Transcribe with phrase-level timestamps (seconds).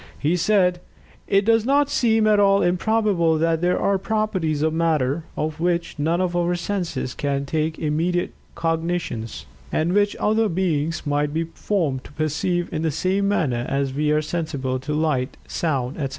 [0.17, 0.79] He said:
[1.27, 5.99] "It does not seem at all improbable that there are properties of matter of which
[5.99, 12.03] none of our senses can take immediate cognizance, and which other beings might be formed
[12.05, 16.09] to perceive in the same manner as we are sensible to light, sound, etc."